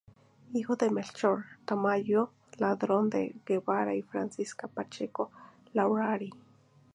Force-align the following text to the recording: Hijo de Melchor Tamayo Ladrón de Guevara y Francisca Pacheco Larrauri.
Hijo 0.51 0.75
de 0.77 0.89
Melchor 0.89 1.45
Tamayo 1.65 2.31
Ladrón 2.57 3.11
de 3.11 3.35
Guevara 3.45 3.93
y 3.93 4.01
Francisca 4.01 4.67
Pacheco 4.67 5.29
Larrauri. 5.73 6.31